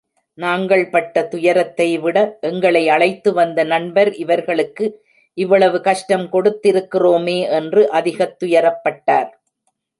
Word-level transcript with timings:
நாங்கள் 0.33 0.89
பட்ட 0.89 1.27
துயரத்தைவிட 1.31 2.39
எங்களை 2.39 2.87
அழைத்துவந்த 2.87 3.65
நண்பர், 3.65 4.13
இவர்களுக்கு 4.15 5.03
இவ்வளவு 5.33 5.81
கஷ்டம் 5.81 6.29
கொடுக்கிறோமே 6.31 7.49
என்று 7.49 7.89
அதிகத் 7.89 8.43
துயரப்பட்டார். 8.43 9.29